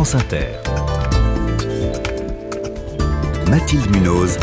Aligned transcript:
France 0.00 0.14
Inter. 0.14 0.46
Mathilde 3.50 3.94
Munoz. 3.94 4.38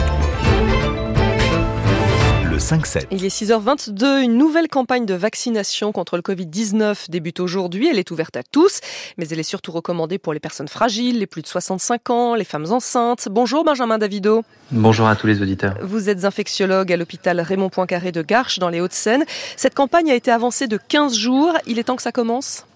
Le 2.43 2.57
5-7. 2.59 3.07
Il 3.09 3.25
est 3.25 3.35
6h22. 3.35 4.21
Une 4.21 4.37
nouvelle 4.37 4.67
campagne 4.67 5.07
de 5.07 5.15
vaccination 5.15 5.91
contre 5.91 6.15
le 6.15 6.21
Covid-19 6.21 7.09
débute 7.09 7.39
aujourd'hui. 7.39 7.87
Elle 7.87 7.97
est 7.97 8.11
ouverte 8.11 8.37
à 8.37 8.43
tous, 8.43 8.81
mais 9.17 9.27
elle 9.29 9.39
est 9.39 9.41
surtout 9.41 9.71
recommandée 9.71 10.19
pour 10.19 10.31
les 10.31 10.39
personnes 10.39 10.67
fragiles, 10.67 11.17
les 11.17 11.25
plus 11.25 11.41
de 11.41 11.47
65 11.47 12.07
ans, 12.11 12.35
les 12.35 12.45
femmes 12.45 12.71
enceintes. 12.71 13.27
Bonjour 13.31 13.63
Benjamin 13.63 13.97
Davido. 13.97 14.43
Bonjour 14.69 15.07
à 15.07 15.15
tous 15.15 15.25
les 15.25 15.41
auditeurs. 15.41 15.73
Vous 15.81 16.07
êtes 16.07 16.23
infectiologue 16.23 16.93
à 16.93 16.97
l'hôpital 16.97 17.41
Raymond 17.41 17.69
Poincaré 17.69 18.11
de 18.11 18.21
Garches 18.21 18.59
dans 18.59 18.69
les 18.69 18.79
Hauts-de-Seine. 18.79 19.25
Cette 19.55 19.73
campagne 19.73 20.11
a 20.11 20.13
été 20.13 20.29
avancée 20.29 20.67
de 20.67 20.77
15 20.77 21.15
jours. 21.15 21.53
Il 21.65 21.79
est 21.79 21.85
temps 21.85 21.95
que 21.95 22.03
ça 22.03 22.11
commence? 22.11 22.67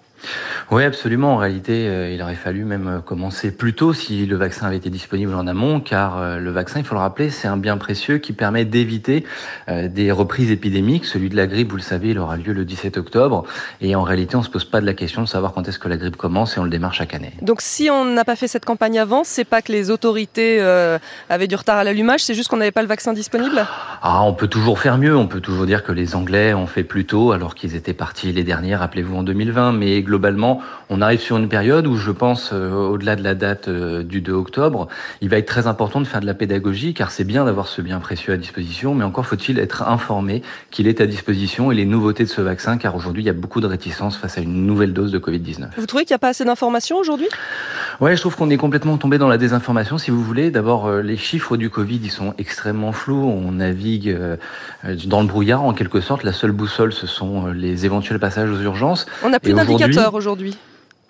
Oui, 0.72 0.84
absolument. 0.84 1.34
En 1.34 1.38
réalité, 1.38 1.88
euh, 1.88 2.12
il 2.12 2.22
aurait 2.22 2.36
fallu 2.36 2.64
même 2.64 2.88
euh, 2.88 3.00
commencer 3.00 3.52
plus 3.52 3.74
tôt 3.74 3.94
si 3.94 4.26
le 4.26 4.36
vaccin 4.36 4.68
avait 4.68 4.78
été 4.78 4.90
disponible 4.90 5.34
en 5.34 5.48
amont, 5.48 5.80
car 5.80 6.18
euh, 6.18 6.38
le 6.38 6.52
vaccin, 6.52 6.80
il 6.80 6.86
faut 6.86 6.96
le 6.96 7.02
rappeler, 7.02 7.30
c'est 7.30 7.48
un 7.48 7.58
bien 7.58 7.78
précieux 7.78 8.20
qui 8.20 8.34
permet 8.34 8.66
d'éviter 8.66 9.26
des 9.68 10.12
reprises 10.12 10.52
épidémiques. 10.52 11.06
Celui 11.06 11.30
de 11.30 11.36
la 11.36 11.48
grippe, 11.48 11.72
vous 11.72 11.78
le 11.78 11.82
savez, 11.82 12.10
il 12.10 12.20
aura 12.20 12.38
lieu 12.38 12.54
le 12.54 12.66
17 12.66 12.98
octobre. 12.98 13.46
Et 13.80 13.96
en 13.96 14.04
réalité, 14.04 14.36
on 14.36 14.44
se 14.44 14.50
pose 14.50 14.66
pas 14.66 14.82
de 14.82 14.86
la 14.86 14.94
question 14.94 15.22
de 15.22 15.28
savoir 15.28 15.54
quand 15.54 15.68
est-ce 15.68 15.80
que 15.80 15.88
la 15.88 15.98
grippe 15.98 16.16
commence 16.16 16.58
et 16.58 16.60
on 16.60 16.64
le 16.64 16.70
démarre 16.70 16.94
chaque 16.94 17.14
année. 17.14 17.32
Donc 17.42 17.62
si 17.62 17.90
on 17.90 18.06
n'a 18.06 18.26
pas 18.26 18.36
fait 18.36 18.48
cette 18.48 18.66
campagne 18.66 19.00
avant, 19.00 19.24
c'est 19.24 19.46
pas 19.46 19.62
que 19.62 19.72
les 19.72 19.90
autorités 19.90 20.62
avaient 21.30 21.48
du 21.48 21.56
retard 21.56 21.78
à 21.78 21.84
l'allumage, 21.84 22.22
c'est 22.22 22.34
juste 22.34 22.50
qu'on 22.50 22.58
n'avait 22.58 22.72
pas 22.72 22.82
le 22.82 22.88
vaccin 22.88 23.14
disponible? 23.14 23.66
Ah, 24.02 24.24
on 24.24 24.34
peut 24.34 24.48
toujours 24.48 24.80
faire 24.80 24.98
mieux. 24.98 25.16
On 25.16 25.28
peut 25.28 25.42
toujours 25.42 25.66
dire 25.66 25.84
que 25.84 25.92
les 25.92 26.16
Anglais 26.16 26.54
ont 26.54 26.68
fait 26.68 26.84
plus 26.84 27.06
tôt 27.06 27.32
alors 27.32 27.56
qu'ils 27.56 27.76
étaient 27.76 27.94
partis 27.94 28.32
les 28.32 28.44
derniers, 28.44 28.76
rappelez-vous, 28.76 29.16
en 29.16 29.24
2020. 29.24 29.74
Mais 29.74 30.02
globalement, 30.12 30.60
on 30.90 31.02
arrive 31.02 31.22
sur 31.22 31.38
une 31.38 31.48
période 31.48 31.88
où 31.88 31.96
je 31.96 32.12
pense, 32.12 32.50
euh, 32.52 32.74
au-delà 32.74 33.16
de 33.16 33.24
la 33.24 33.34
date 33.34 33.70
euh, 33.70 34.04
du 34.04 34.20
2 34.20 34.34
octobre, 34.34 34.90
il 35.22 35.30
va 35.30 35.38
être 35.38 35.46
très 35.46 35.68
important 35.68 36.02
de 36.02 36.06
faire 36.06 36.20
de 36.20 36.26
la 36.26 36.34
pédagogie, 36.34 36.94
car 36.94 37.12
c'est 37.12 37.24
bien 37.24 37.46
d'avoir 37.46 37.70
ce 37.70 37.82
bien 37.82 38.00
précieux 38.02 38.34
à 38.34 38.38
disposition, 38.38 38.94
mais 38.94 39.06
encore 39.06 39.26
faut-il 39.26 39.58
être 39.58 39.84
informé 39.84 40.42
qu'il 40.70 40.88
est 40.88 41.00
à 41.00 41.08
disposition 41.08 41.72
et 41.72 41.76
les 41.76 41.86
nouveautés 41.86 42.26
de 42.26 42.30
ce 42.30 42.42
vaccin, 42.42 42.78
car 42.78 42.94
aujourd'hui, 42.98 43.24
il 43.24 43.26
y 43.26 43.30
a 43.30 43.34
beaucoup 43.34 43.62
de 43.62 43.68
réticence 43.68 44.18
face 44.18 44.38
à 44.38 44.42
une 44.42 44.66
nouvelle 44.66 44.92
dose 44.92 45.14
de 45.14 45.20
Covid-19. 45.20 45.70
Vous 45.78 45.86
trouvez 45.86 46.04
qu'il 46.04 46.14
n'y 46.14 46.18
a 46.18 46.20
pas 46.20 46.30
assez 46.30 46.44
d'informations 46.44 46.98
aujourd'hui? 46.98 47.30
Ouais, 48.02 48.18
je 48.18 48.22
trouve 48.22 48.36
qu'on 48.36 48.50
est 48.50 48.58
complètement 48.58 48.98
tombé 48.98 49.18
dans 49.18 49.30
la 49.30 49.38
désinformation, 49.38 49.98
si 49.98 50.12
vous 50.12 50.22
voulez. 50.22 50.52
D'abord, 50.52 50.88
euh, 50.88 51.02
les 51.02 51.16
chiffres 51.16 51.56
du 51.56 51.70
Covid, 51.70 52.02
ils 52.04 52.12
sont 52.12 52.34
extrêmement 52.38 52.92
flous. 52.92 53.24
On 53.24 53.54
navigue 53.54 54.18
dans 55.06 55.22
le 55.22 55.28
brouillard, 55.28 55.64
en 55.64 55.74
quelque 55.74 56.02
sorte. 56.02 56.24
La 56.24 56.34
seule 56.34 56.52
boussole, 56.52 56.92
ce 56.92 57.08
sont 57.08 57.48
les 57.48 57.86
éventuels 57.86 58.20
passages 58.20 58.50
aux 58.50 58.62
urgences. 58.62 59.06
On 59.24 59.30
n'a 59.30 59.40
plus 59.40 59.54
d'indicateurs 59.54 60.01
aujourd'hui. 60.10 60.56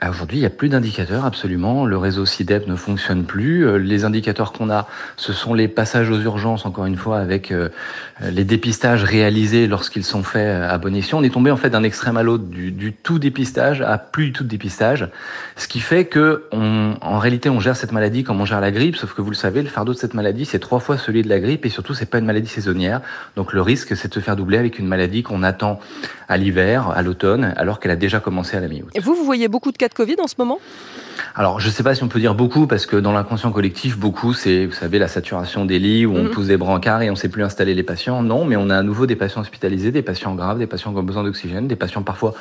Aujourd'hui, 0.09 0.37
il 0.37 0.39
n'y 0.39 0.47
a 0.47 0.49
plus 0.49 0.67
d'indicateurs, 0.67 1.25
absolument. 1.25 1.85
Le 1.85 1.95
réseau 1.95 2.25
CIDEP 2.25 2.67
ne 2.67 2.75
fonctionne 2.75 3.23
plus. 3.23 3.67
Euh, 3.67 3.77
les 3.77 4.03
indicateurs 4.03 4.51
qu'on 4.51 4.71
a, 4.71 4.87
ce 5.15 5.31
sont 5.31 5.53
les 5.53 5.67
passages 5.67 6.09
aux 6.09 6.19
urgences, 6.19 6.65
encore 6.65 6.87
une 6.87 6.95
fois, 6.95 7.19
avec 7.19 7.51
euh, 7.51 7.69
les 8.19 8.43
dépistages 8.43 9.03
réalisés 9.03 9.67
lorsqu'ils 9.67 10.03
sont 10.03 10.23
faits 10.23 10.63
à 10.63 10.75
bon 10.79 10.95
escient. 10.95 11.19
On 11.19 11.23
est 11.23 11.29
tombé 11.29 11.51
en 11.51 11.55
fait 11.55 11.69
d'un 11.69 11.83
extrême 11.83 12.17
à 12.17 12.23
l'autre, 12.23 12.45
du, 12.45 12.93
tout 12.93 13.19
dépistage 13.19 13.83
à 13.83 13.99
plus 13.99 14.25
du 14.25 14.31
tout 14.31 14.43
dépistage, 14.43 15.07
ce 15.55 15.67
qui 15.67 15.79
fait 15.79 16.05
que, 16.05 16.45
en 16.51 17.19
réalité, 17.19 17.51
on 17.51 17.59
gère 17.59 17.75
cette 17.75 17.91
maladie 17.91 18.23
comme 18.23 18.41
on 18.41 18.45
gère 18.45 18.59
la 18.59 18.71
grippe, 18.71 18.95
sauf 18.95 19.13
que 19.13 19.21
vous 19.21 19.29
le 19.29 19.35
savez, 19.35 19.61
le 19.61 19.69
fardeau 19.69 19.93
de 19.93 19.97
cette 19.99 20.15
maladie, 20.15 20.45
c'est 20.45 20.59
trois 20.59 20.79
fois 20.79 20.97
celui 20.97 21.21
de 21.21 21.29
la 21.29 21.39
grippe, 21.39 21.65
et 21.65 21.69
surtout, 21.69 21.93
c'est 21.93 22.09
pas 22.09 22.17
une 22.17 22.25
maladie 22.25 22.49
saisonnière. 22.49 23.01
Donc 23.35 23.53
le 23.53 23.61
risque, 23.61 23.95
c'est 23.95 24.07
de 24.07 24.13
se 24.13 24.19
faire 24.19 24.35
doubler 24.35 24.57
avec 24.57 24.79
une 24.79 24.87
maladie 24.87 25.21
qu'on 25.21 25.43
attend 25.43 25.79
à 26.27 26.37
l'hiver, 26.37 26.89
à 26.89 27.03
l'automne, 27.03 27.53
alors 27.55 27.79
qu'elle 27.79 27.91
a 27.91 27.95
déjà 27.95 28.19
commencé 28.19 28.57
à 28.57 28.61
la 28.61 28.67
mi-août. 28.67 28.89
Vous, 28.99 29.15
vous 29.15 29.25
voyez 29.25 29.47
beaucoup 29.47 29.71
de 29.71 29.77
cas 29.77 29.89
Covid 29.93 30.15
en 30.21 30.27
ce 30.27 30.35
moment? 30.37 30.59
Alors, 31.35 31.59
je 31.59 31.67
ne 31.67 31.71
sais 31.71 31.83
pas 31.83 31.95
si 31.95 32.03
on 32.03 32.07
peut 32.07 32.19
dire 32.19 32.35
beaucoup, 32.35 32.67
parce 32.67 32.85
que 32.85 32.95
dans 32.95 33.11
l'inconscient 33.11 33.51
collectif, 33.51 33.97
beaucoup, 33.97 34.33
c'est, 34.33 34.65
vous 34.65 34.73
savez, 34.73 34.99
la 34.99 35.07
saturation 35.07 35.65
des 35.65 35.79
lits 35.79 36.05
où 36.05 36.15
on 36.15 36.23
mhm. 36.23 36.29
pousse 36.29 36.47
des 36.47 36.57
brancards 36.57 37.01
et 37.01 37.09
on 37.09 37.13
ne 37.13 37.17
sait 37.17 37.29
plus 37.29 37.43
installer 37.43 37.73
les 37.73 37.83
patients. 37.83 38.21
Non, 38.21 38.45
mais 38.45 38.55
on 38.55 38.69
a 38.69 38.77
à 38.77 38.83
nouveau 38.83 39.05
des 39.05 39.15
patients 39.15 39.41
hospitalisés, 39.41 39.91
des 39.91 40.01
patients 40.01 40.35
graves, 40.35 40.59
des 40.59 40.67
patients 40.67 40.91
qui 40.91 40.99
ont 40.99 41.03
besoin 41.03 41.23
d'oxygène, 41.23 41.67
des 41.67 41.75
patients 41.75 42.03
parfois 42.03 42.33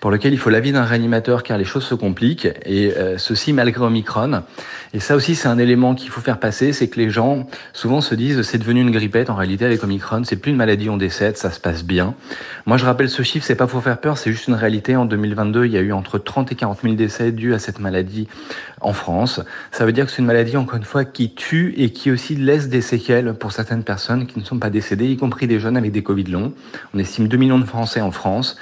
pour 0.00 0.10
lequel 0.10 0.32
il 0.32 0.38
faut 0.38 0.50
l'avis 0.50 0.72
d'un 0.72 0.84
réanimateur 0.84 1.42
car 1.42 1.58
les 1.58 1.64
choses 1.64 1.84
se 1.84 1.94
compliquent 1.94 2.48
et 2.64 2.92
euh, 2.96 3.18
ceci 3.18 3.52
malgré 3.52 3.84
Omicron. 3.84 4.42
Et 4.92 5.00
ça 5.00 5.14
aussi 5.14 5.34
c'est 5.34 5.48
un 5.48 5.58
élément 5.58 5.94
qu'il 5.94 6.10
faut 6.10 6.20
faire 6.20 6.40
passer, 6.40 6.72
c'est 6.72 6.88
que 6.88 6.98
les 6.98 7.10
gens 7.10 7.46
souvent 7.72 8.00
se 8.00 8.14
disent 8.14 8.42
c'est 8.42 8.58
devenu 8.58 8.80
une 8.80 8.90
grippette. 8.90 9.30
En 9.30 9.34
réalité 9.34 9.64
avec 9.64 9.84
Omicron 9.84 10.24
c'est 10.24 10.36
plus 10.36 10.50
une 10.50 10.56
maladie 10.56 10.88
on 10.88 10.96
décède, 10.96 11.36
ça 11.36 11.50
se 11.50 11.60
passe 11.60 11.84
bien. 11.84 12.14
Moi 12.66 12.76
je 12.76 12.84
rappelle 12.84 13.10
ce 13.10 13.22
chiffre, 13.22 13.44
c'est 13.46 13.54
pas 13.54 13.66
pour 13.66 13.82
faire 13.82 13.98
peur, 13.98 14.18
c'est 14.18 14.32
juste 14.32 14.48
une 14.48 14.54
réalité. 14.54 14.96
En 14.96 15.04
2022 15.04 15.66
il 15.66 15.72
y 15.72 15.78
a 15.78 15.80
eu 15.80 15.92
entre 15.92 16.18
30 16.18 16.50
et 16.52 16.54
40 16.54 16.80
000 16.82 16.94
décès 16.94 17.32
dus 17.32 17.54
à 17.54 17.58
cette 17.58 17.78
maladie 17.78 18.26
en 18.80 18.92
France. 18.92 19.40
Ça 19.70 19.84
veut 19.84 19.92
dire 19.92 20.06
que 20.06 20.10
c'est 20.10 20.18
une 20.18 20.26
maladie 20.26 20.56
encore 20.56 20.76
une 20.76 20.84
fois 20.84 21.04
qui 21.04 21.34
tue 21.34 21.74
et 21.76 21.90
qui 21.90 22.10
aussi 22.10 22.34
laisse 22.34 22.68
des 22.68 22.80
séquelles 22.80 23.34
pour 23.34 23.52
certaines 23.52 23.84
personnes 23.84 24.26
qui 24.26 24.38
ne 24.38 24.44
sont 24.44 24.58
pas 24.58 24.70
décédées, 24.70 25.06
y 25.06 25.16
compris 25.16 25.46
des 25.46 25.60
jeunes 25.60 25.76
avec 25.76 25.92
des 25.92 26.02
Covid 26.02 26.24
longs. 26.24 26.52
On 26.94 26.98
estime 26.98 27.28
2 27.28 27.36
millions 27.36 27.58
de 27.58 27.64
Français 27.64 28.00
en 28.00 28.10
France. 28.10 28.56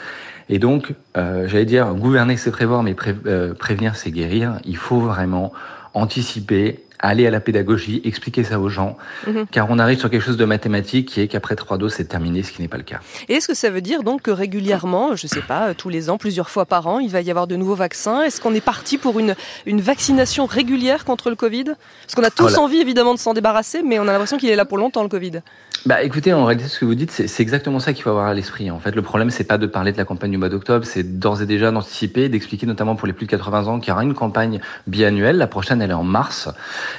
Et 0.49 0.59
donc, 0.59 0.95
euh, 1.17 1.47
j'allais 1.47 1.65
dire, 1.65 1.95
gouverner 1.95 2.37
c'est 2.37 2.51
prévoir, 2.51 2.83
mais 2.83 2.97
euh, 3.27 3.55
prévenir 3.55 3.97
c'est 3.97 4.11
guérir. 4.11 4.59
Il 4.65 4.77
faut 4.77 5.01
vraiment 5.01 5.53
anticiper, 5.95 6.85
aller 6.99 7.27
à 7.27 7.31
la 7.31 7.41
pédagogie, 7.41 8.01
expliquer 8.05 8.45
ça 8.45 8.59
aux 8.59 8.69
gens, 8.69 8.97
mhm. 9.27 9.47
car 9.51 9.71
on 9.71 9.79
arrive 9.79 9.99
sur 9.99 10.11
quelque 10.11 10.25
chose 10.25 10.37
de 10.37 10.45
mathématique 10.45 11.09
qui 11.09 11.21
est 11.21 11.29
qu'après 11.29 11.57
trois 11.57 11.79
doses, 11.79 11.95
c'est 11.95 12.07
terminé, 12.07 12.43
ce 12.43 12.53
qui 12.53 12.63
n'est 12.63 12.69
pas 12.69 12.77
le 12.77 12.83
cas. 12.83 13.01
Et 13.29 13.35
est-ce 13.35 13.49
que 13.49 13.55
ça 13.55 13.71
veut 13.71 13.81
dire 13.81 14.03
donc 14.03 14.23
que 14.23 14.31
régulièrement, 14.31 15.17
je 15.17 15.27
ne 15.27 15.29
sais 15.29 15.43
pas, 15.43 15.75
tous 15.75 15.89
les 15.89 16.11
ans, 16.11 16.19
plusieurs 16.19 16.51
fois 16.51 16.67
par 16.67 16.87
an, 16.87 16.99
il 16.99 17.11
va 17.11 17.21
y 17.21 17.31
avoir 17.31 17.47
de 17.47 17.57
nouveaux 17.57 17.75
vaccins? 17.75 18.23
Est-ce 18.23 18.41
qu'on 18.41 18.55
est 18.55 18.61
parti 18.61 18.99
pour 18.99 19.19
une, 19.19 19.35
une 19.67 19.81
vaccination 19.81 20.47
régulière 20.47 21.05
contre 21.05 21.31
le 21.31 21.37
Covid? 21.37 21.65
Parce 21.65 22.15
qu'on 22.15 22.25
a 22.25 22.31
tous 22.31 22.59
envie 22.59 22.79
évidemment 22.79 23.15
de 23.15 23.19
s'en 23.19 23.35
débarrasser, 23.35 23.83
mais 23.83 23.99
on 23.99 24.03
a 24.03 24.13
l'impression 24.13 24.37
qu'il 24.37 24.51
est 24.51 24.57
là 24.57 24.65
pour 24.65 24.79
longtemps 24.79 25.03
le 25.03 25.09
Covid. 25.09 25.41
Bah 25.87 26.03
écoutez, 26.03 26.33
en 26.33 26.45
réalité, 26.45 26.69
ce 26.69 26.81
que 26.81 26.85
vous 26.85 26.97
dites, 26.97 27.13
c'est 27.13 27.43
exactement 27.43 27.79
ça 27.79 27.93
qu'il 27.93 28.03
faut 28.03 28.11
avoir 28.11 28.27
à 28.27 28.35
l'esprit. 28.35 28.69
En 28.71 28.81
fait, 28.81 28.97
le 28.97 29.03
problème, 29.03 29.31
c'est 29.31 29.45
pas 29.45 29.59
de 29.59 29.67
parler 29.67 29.93
de 29.93 29.97
la 29.97 30.05
campagne 30.05 30.33
du 30.33 30.37
mois 30.37 30.49
d'octobre, 30.49 30.85
c'est 30.85 31.19
d'ores 31.19 31.41
et 31.41 31.47
déjà 31.47 31.71
d'anticiper, 31.71 32.29
d'expliquer 32.29 32.67
notamment 32.67 32.97
pour 32.97 33.07
les 33.07 33.13
plus 33.13 33.27
de 33.27 33.31
80 33.31 33.67
ans 33.69 33.79
qu'il 33.79 33.91
y 33.91 33.93
aura 33.93 34.03
une 34.03 34.15
campagne 34.15 34.61
biannuelle. 34.89 35.37
La 35.37 35.47
prochaine, 35.47 35.81
elle 35.81 35.91
est 35.91 35.95
en 35.95 36.03
mars, 36.03 36.49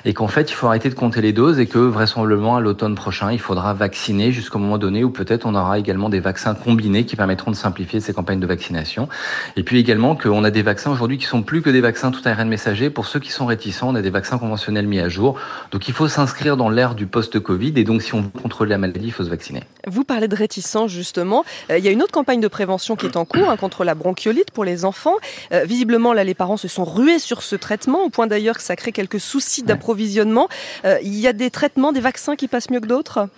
et 0.06 0.14
qu'en 0.14 0.28
fait, 0.28 0.52
il 0.52 0.54
faut 0.54 0.68
arrêter 0.68 0.90
de 0.90 0.96
compter 0.96 1.22
les 1.22 1.34
doses 1.34 1.60
et 1.60 1.66
que 1.66 1.80
vraisemblablement 1.80 2.58
à 2.58 2.62
l'automne 2.62 2.96
prochain, 2.96 3.32
il 3.32 3.40
faudra 3.40 3.74
vacciner 3.74 4.32
jusqu'au 4.32 4.60
moment 4.60 4.78
donné 4.78 5.04
où 5.04 5.10
peut-être 5.10 5.46
on 5.46 5.56
aura 5.56 5.80
également 5.80 6.10
des 6.10 6.20
vaccins 6.20 6.56
combinés 6.56 7.06
qui 7.06 7.16
permettront 7.16 7.52
de 7.52 7.56
simplifier 7.56 8.00
ces 8.00 8.14
campagnes 8.14 8.40
de 8.40 8.48
vaccination. 8.48 9.10
Et 9.56 9.64
puis 9.64 9.80
également 9.80 10.16
qu'on 10.16 10.44
a 10.44 10.52
des 10.52 10.62
vaccins 10.62 10.92
aujourd'hui 10.92 11.18
qui 11.18 11.26
sont 11.26 11.42
plus 11.42 11.62
que 11.62 11.70
des 11.70 11.82
vaccins 11.82 12.12
tout 12.12 12.22
ARN 12.26 12.48
messager. 12.48 12.90
Pour 12.90 13.08
ceux 13.08 13.20
qui 13.20 13.32
sont 13.32 13.46
réticents, 13.46 13.90
on 13.90 13.96
a 13.96 14.02
des 14.02 14.10
vaccins 14.10 14.38
conventionnels 14.38 14.88
mis 14.88 15.00
à 15.00 15.10
jour. 15.10 15.40
Donc 15.72 15.88
il 15.88 15.94
faut 15.94 16.08
s'inscrire 16.08 16.58
dans 16.58 16.70
l'ère 16.70 16.96
du 16.96 17.06
post-Covid. 17.06 17.74
Et 17.76 17.84
donc 17.84 18.02
si 18.02 18.14
on 18.14 18.22
veut 18.22 18.30
contrôler 18.42 18.72
la 18.72 18.78
maladie, 18.78 19.08
il 19.08 19.12
faut 19.12 19.24
se 19.24 19.30
vacciner. 19.30 19.64
Vous 19.88 20.04
parlez 20.04 20.28
de 20.28 20.36
réticence 20.36 20.92
justement. 20.92 21.44
Euh, 21.70 21.78
il 21.78 21.86
y 21.86 21.88
a 21.88 21.92
une 21.92 22.02
autre 22.02 22.12
campagne 22.12 22.42
de 22.42 22.48
prévention 22.48 22.96
qui 22.96 23.06
est 23.06 23.18
en 23.18 23.26
cours 23.26 23.50
hein, 23.50 23.58
contre 23.58 23.84
la 23.84 23.96
bronchiolite 23.96 24.52
pour 24.52 24.66
les 24.66 24.86
enfants. 24.86 25.16
Euh, 25.52 25.64
visiblement, 25.66 26.14
là, 26.14 26.24
les 26.24 26.34
parents 26.34 26.58
se 26.58 26.68
sont 26.68 26.86
rués 26.86 27.20
sur 27.20 27.42
ce 27.42 27.56
traitement, 27.56 28.04
au 28.04 28.10
point 28.10 28.28
d'ailleurs 28.28 28.58
que 28.58 28.64
ça 28.64 28.76
crée 28.76 28.92
quelques 28.92 29.20
soucis 29.20 29.64
d'approvisionnement. 29.80 30.50
Euh, 30.86 30.98
il 31.04 31.16
y 31.16 31.28
a 31.28 31.34
des 31.34 31.50
traitements, 31.50 31.92
des 31.92 32.02
vaccins 32.02 32.36
qui 32.36 32.48
passent 32.48 32.70
mieux 32.70 32.82
que 32.82 32.88
d'autres? 32.88 33.30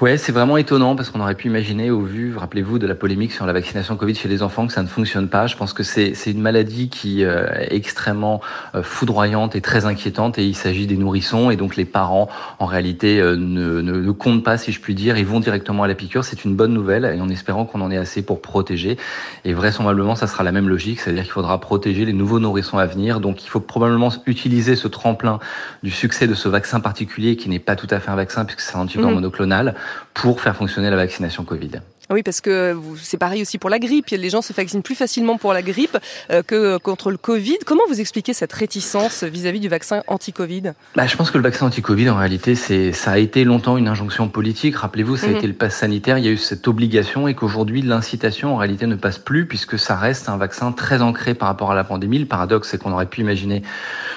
Ouais, 0.00 0.16
c'est 0.16 0.32
vraiment 0.32 0.56
étonnant 0.56 0.94
parce 0.94 1.10
qu'on 1.10 1.20
aurait 1.20 1.34
pu 1.34 1.48
imaginer, 1.48 1.90
au 1.90 2.00
vu, 2.00 2.36
rappelez-vous, 2.36 2.78
de 2.78 2.86
la 2.86 2.94
polémique 2.94 3.32
sur 3.32 3.44
la 3.46 3.52
vaccination 3.52 3.96
Covid 3.96 4.14
chez 4.14 4.28
les 4.28 4.42
enfants, 4.42 4.66
que 4.66 4.72
ça 4.72 4.82
ne 4.82 4.88
fonctionne 4.88 5.28
pas. 5.28 5.46
Je 5.46 5.56
pense 5.56 5.72
que 5.72 5.82
c'est 5.82 6.14
une 6.26 6.40
maladie 6.40 6.88
qui 6.88 7.22
est 7.22 7.68
extrêmement 7.70 8.40
foudroyante 8.82 9.56
et 9.56 9.60
très 9.60 9.84
inquiétante 9.84 10.38
et 10.38 10.44
il 10.44 10.54
s'agit 10.54 10.86
des 10.86 10.96
nourrissons 10.96 11.50
et 11.50 11.56
donc 11.56 11.76
les 11.76 11.84
parents, 11.84 12.28
en 12.58 12.66
réalité, 12.66 13.20
ne, 13.20 13.34
ne, 13.80 13.80
ne 13.80 14.10
comptent 14.12 14.44
pas, 14.44 14.56
si 14.58 14.72
je 14.72 14.80
puis 14.80 14.94
dire, 14.94 15.18
ils 15.18 15.26
vont 15.26 15.40
directement 15.40 15.82
à 15.82 15.88
la 15.88 15.94
piqûre. 15.94 16.24
C'est 16.24 16.44
une 16.44 16.54
bonne 16.54 16.72
nouvelle 16.72 17.04
et 17.04 17.20
en 17.20 17.28
espérant 17.28 17.64
qu'on 17.64 17.80
en 17.80 17.90
ait 17.90 17.96
assez 17.96 18.22
pour 18.22 18.40
protéger. 18.40 18.96
Et 19.44 19.52
vraisemblablement, 19.52 20.14
ça 20.14 20.26
sera 20.26 20.44
la 20.44 20.52
même 20.52 20.68
logique, 20.68 21.00
c'est-à-dire 21.00 21.24
qu'il 21.24 21.32
faudra 21.32 21.60
protéger 21.60 22.04
les 22.04 22.12
nouveaux 22.12 22.40
nourrissons 22.40 22.78
à 22.78 22.86
venir. 22.86 23.20
Donc 23.20 23.44
il 23.44 23.48
faut 23.48 23.60
probablement 23.60 24.10
utiliser 24.26 24.76
ce 24.76 24.88
tremplin 24.88 25.38
du 25.82 25.90
succès 25.90 26.26
de 26.26 26.34
ce 26.34 26.48
vaccin 26.48 26.80
particulier 26.80 27.36
qui 27.36 27.48
n'est 27.48 27.58
pas 27.58 27.76
tout 27.76 27.88
à 27.90 28.00
fait 28.00 28.10
un 28.10 28.16
vaccin 28.16 28.44
puisque 28.44 28.60
c'est 28.60 28.76
un 28.76 28.80
anticorps 28.80 29.10
mmh. 29.10 29.14
monoclonal 29.14 29.74
pour 30.12 30.40
faire 30.40 30.56
fonctionner 30.56 30.90
la 30.90 30.96
vaccination 30.96 31.44
Covid. 31.44 31.80
Oui, 32.10 32.22
parce 32.22 32.40
que 32.40 32.76
c'est 33.00 33.16
pareil 33.16 33.40
aussi 33.42 33.58
pour 33.58 33.70
la 33.70 33.78
grippe. 33.78 34.08
Les 34.10 34.28
gens 34.28 34.42
se 34.42 34.52
vaccinent 34.52 34.82
plus 34.82 34.94
facilement 34.94 35.38
pour 35.38 35.52
la 35.52 35.62
grippe 35.62 35.96
euh, 36.30 36.42
que 36.42 36.76
contre 36.76 37.10
le 37.10 37.16
Covid. 37.16 37.58
Comment 37.64 37.82
vous 37.88 38.00
expliquez 38.00 38.34
cette 38.34 38.52
réticence 38.52 39.24
vis-à-vis 39.24 39.60
du 39.60 39.68
vaccin 39.68 40.02
anti-Covid? 40.06 40.74
Bah, 40.96 41.06
Je 41.06 41.16
pense 41.16 41.30
que 41.30 41.38
le 41.38 41.44
vaccin 41.44 41.66
anti-Covid, 41.66 42.10
en 42.10 42.16
réalité, 42.16 42.54
c'est 42.54 42.92
ça 42.92 43.12
a 43.12 43.18
été 43.18 43.44
longtemps 43.44 43.78
une 43.78 43.88
injonction 43.88 44.28
politique. 44.28 44.76
Rappelez-vous, 44.76 45.16
ça 45.16 45.26
a 45.26 45.30
mhm. 45.30 45.36
été 45.36 45.46
le 45.46 45.54
pass 45.54 45.76
sanitaire. 45.76 46.18
Il 46.18 46.24
y 46.24 46.28
a 46.28 46.32
eu 46.32 46.36
cette 46.36 46.68
obligation 46.68 47.26
et 47.26 47.34
qu'aujourd'hui, 47.34 47.80
l'incitation, 47.80 48.54
en 48.54 48.56
réalité, 48.58 48.86
ne 48.86 48.96
passe 48.96 49.18
plus 49.18 49.46
puisque 49.46 49.78
ça 49.78 49.96
reste 49.96 50.28
un 50.28 50.36
vaccin 50.36 50.72
très 50.72 51.00
ancré 51.00 51.34
par 51.34 51.48
rapport 51.48 51.72
à 51.72 51.74
la 51.74 51.84
pandémie. 51.84 52.18
Le 52.18 52.26
paradoxe, 52.26 52.68
c'est 52.70 52.78
qu'on 52.78 52.92
aurait 52.92 53.06
pu 53.06 53.22
imaginer 53.22 53.62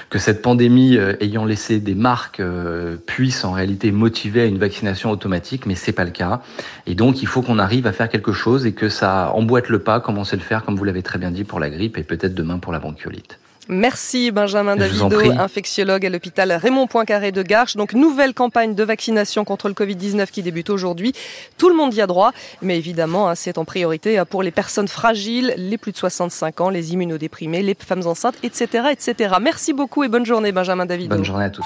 que 0.10 0.20
cette 0.20 0.42
pandémie, 0.42 0.98
euh, 0.98 1.16
ayant 1.20 1.46
laissé 1.46 1.80
des 1.80 1.96
marques, 1.96 2.40
euh, 2.40 2.98
puisse 3.06 3.44
en 3.44 3.52
réalité 3.52 3.92
motiver 3.92 4.42
à 4.42 4.46
une 4.46 4.58
vaccination 4.58 5.12
automatique, 5.12 5.66
mais 5.66 5.76
c'est 5.76 5.92
pas 5.92 6.06
le 6.06 6.12
cas. 6.12 6.42
Et 6.86 6.96
donc, 6.96 7.22
il 7.22 7.28
faut 7.28 7.42
qu'on 7.42 7.60
arrive 7.60 7.88
à 7.88 7.92
faire 7.92 8.10
quelque 8.10 8.32
chose 8.32 8.66
et 8.66 8.74
que 8.74 8.90
ça 8.90 9.32
emboîte 9.34 9.70
le 9.70 9.80
pas, 9.80 10.00
comme 10.00 10.18
on 10.18 10.24
le 10.32 10.40
faire, 10.40 10.64
comme 10.64 10.76
vous 10.76 10.84
l'avez 10.84 11.04
très 11.04 11.20
bien 11.20 11.32
dit, 11.32 11.44
pour 11.44 11.60
la 11.60 11.70
grippe 11.70 11.98
et 11.98 12.04
peut-être 12.04 12.34
demain 12.34 12.60
pour 12.60 12.72
la 12.72 12.80
bronchiolite. 12.80 13.40
Merci 13.70 14.32
Benjamin 14.32 14.76
Davido, 14.76 15.20
infectiologue 15.38 16.06
à 16.06 16.10
l'hôpital 16.10 16.52
Raymond 16.52 16.88
Poincaré 16.88 17.32
de 17.32 17.42
Garches. 17.42 17.76
Donc 17.76 17.94
nouvelle 17.94 18.34
campagne 18.34 18.76
de 18.76 18.84
vaccination 18.84 19.46
contre 19.46 19.68
le 19.68 19.74
Covid-19 19.74 20.28
qui 20.28 20.42
débute 20.42 20.70
aujourd'hui. 20.70 21.14
Tout 21.58 21.70
le 21.70 21.76
monde 21.76 21.94
y 21.94 22.02
a 22.02 22.08
droit, 22.08 22.32
mais 22.62 22.78
évidemment 22.78 23.30
hein, 23.30 23.36
c'est 23.36 23.58
en 23.58 23.66
priorité 23.66 24.22
pour 24.30 24.44
les 24.44 24.52
personnes 24.52 24.88
fragiles, 24.88 25.54
les 25.58 25.78
plus 25.78 25.92
de 25.92 25.98
65 25.98 26.62
ans, 26.62 26.70
les 26.70 26.94
immunodéprimés, 26.94 27.62
les 27.62 27.76
femmes 27.78 28.06
enceintes, 28.06 28.38
etc., 28.44 28.90
etc. 28.92 29.36
Merci 29.42 29.74
beaucoup 29.74 30.04
et 30.04 30.08
bonne 30.08 30.26
journée 30.26 30.52
Benjamin 30.52 30.86
Davido. 30.86 31.16
Bonne 31.16 31.26
journée 31.26 31.46
à 31.46 31.50
tous. 31.50 31.66